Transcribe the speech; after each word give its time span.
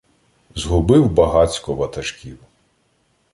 Згубив 0.55 1.09
багацько 1.11 1.73
ватажків. 1.75 2.37